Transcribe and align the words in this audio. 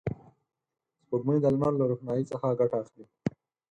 سپوږمۍ 1.01 1.37
د 1.41 1.45
لمر 1.53 1.73
له 1.77 1.85
روښنایي 1.91 2.23
څخه 2.31 2.57
ګټه 2.59 2.75
اخلي 2.83 3.05